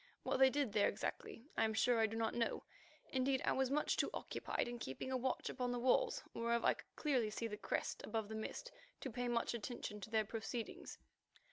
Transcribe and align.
What 0.23 0.37
they 0.37 0.49
did 0.49 0.73
there 0.73 0.87
exactly, 0.87 1.45
I 1.55 1.63
am 1.63 1.75
sure 1.75 1.99
I 1.99 2.07
do 2.07 2.17
not 2.17 2.33
know; 2.33 2.63
indeed, 3.11 3.39
I 3.45 3.51
was 3.51 3.69
too 3.69 3.75
much 3.75 3.97
occupied 4.15 4.67
in 4.67 4.79
keeping 4.79 5.11
a 5.11 5.15
watch 5.15 5.47
upon 5.47 5.71
the 5.71 5.79
walls 5.79 6.23
whereof 6.33 6.65
I 6.65 6.73
could 6.73 6.95
clearly 6.95 7.29
see 7.29 7.45
the 7.45 7.55
crest 7.55 8.01
above 8.03 8.27
the 8.27 8.33
mist, 8.33 8.71
to 9.01 9.11
pay 9.11 9.27
much 9.27 9.53
attention 9.53 10.01
to 10.01 10.09
their 10.09 10.25
proceedings. 10.25 10.97